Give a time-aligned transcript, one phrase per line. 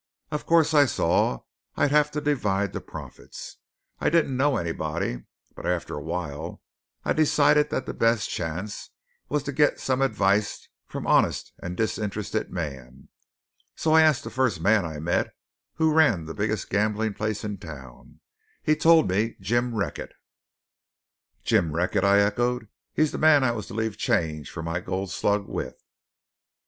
[0.31, 1.41] Of course I saw
[1.75, 3.57] I'd have to divide the profits.
[3.99, 6.63] I didn't know anybody; but after a while
[7.05, 8.89] I decided that the best chance
[9.29, 13.09] was to get some advice from honest and disinterested man.
[13.75, 15.35] So I asked the first man I met
[15.75, 18.21] who ran the biggest gambling place in town.
[18.63, 20.13] He told me Jim Recket."
[21.43, 22.69] "Jim Recket?" I echoed.
[22.91, 25.75] "He's the man I was to leave change for my gold slug with."